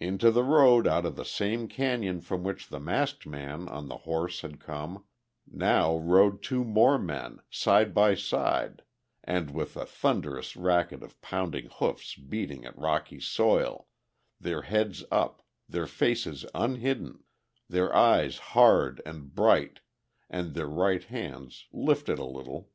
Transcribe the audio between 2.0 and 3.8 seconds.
from which the masked man